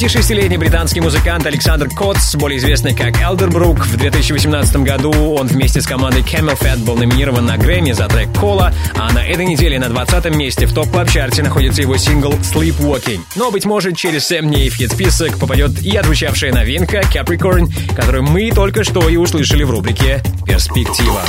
[0.10, 5.86] 26-летний британский музыкант Александр Котс, более известный как Elderbrook, в 2018 году он вместе с
[5.86, 10.34] командой CamelPhat был номинирован на Грэмми за трек «Cola», а на этой неделе на 20
[10.34, 13.20] месте в TOP Club Chart е находится его сингл «Sleepwalking».
[13.36, 18.50] Но, быть может, через 7 дней в хит-список попадет и отзвучавшая новинка «Capricorn», которую мы
[18.50, 21.22] только что и услышали в рубрике «Перспектива».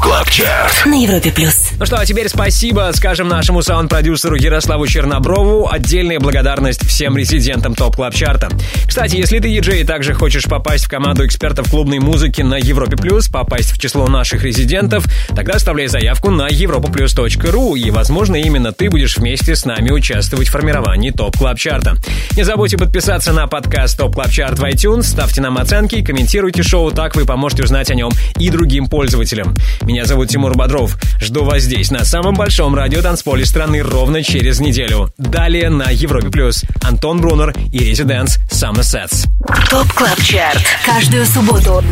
[0.00, 0.86] Club Chart.
[0.86, 1.51] На Европе плюс.
[1.82, 5.68] Ну что, а теперь спасибо, скажем, нашему саунд-продюсеру Ярославу Черноброву.
[5.68, 8.50] Отдельная благодарность всем резидентам TOP Club Chart а.
[8.86, 12.96] Кстати, если ты диджей и также хочешь попасть в команду экспертов клубной музыки на Европе
[12.96, 18.88] Плюс, попасть в число наших резидентов, тогда оставляй заявку на europaplus.ru, и, возможно, именно ты
[18.88, 21.96] будешь вместе с нами участвовать в формировании TOP Club Chart а.
[22.36, 26.92] Не забудьте подписаться на подкаст TOP Club Chart в iTunes, ставьте нам оценки, комментируйте шоу,
[26.92, 29.56] так вы поможете узнать о нем и другим пользователям.
[29.82, 30.96] Меня зовут Тимур Бодров.
[31.22, 35.12] Жду вас здесь, на самом большом радиотанцполе страны, ровно через неделю.
[35.16, 36.64] Далее на Европе Плюс.
[36.82, 39.28] Антон Брунер и Residence Summer Sets.
[39.70, 40.62] TOP Club Chart.
[40.84, 41.84] Каждую субботу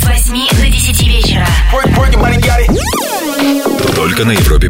[0.00, 1.46] с 8 до 10 вечера.
[3.96, 4.68] Только на Европе